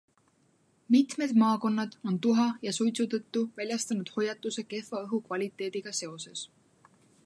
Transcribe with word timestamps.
Mitmed 0.95 1.33
maakonnad 1.41 1.91
on 2.11 2.17
tuha 2.27 2.47
ja 2.67 2.73
suitsu 2.79 3.07
tõttu 3.13 3.45
väljastanud 3.63 4.13
hoiatuse 4.17 4.69
kehva 4.75 5.05
õhukvaliteediga 5.07 5.99
seoses. 6.03 6.49